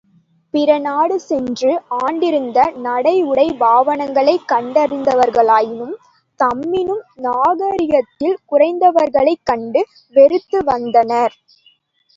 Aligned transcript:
பிறநாடு 0.53 1.19
சென்று 1.19 1.71
ஆண்டிருந்த 1.97 2.71
நடை 2.77 3.13
உடைபாவனைகளைக் 3.25 4.47
கண்டறிந்தவர்களாயினும் 4.51 5.93
தம்மினும் 6.39 7.03
நாகரிகத்தில் 7.21 8.37
குறைந்தவர்களைக் 8.51 9.43
கண்டு 9.43 9.83
வெறுத்து 10.15 10.61
வந்தனர். 10.63 11.35